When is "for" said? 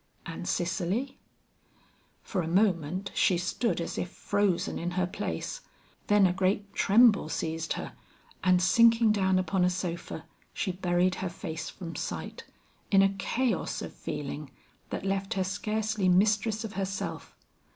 2.23-2.41